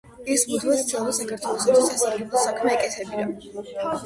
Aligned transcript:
ის 0.35 0.45
მუდმივად 0.51 0.79
ცდილობდა, 0.87 1.17
საქართველოსათვის 1.17 2.01
სასარგებლო 2.01 2.47
საქმე 2.47 2.75
ეკეთებინა. 2.79 3.85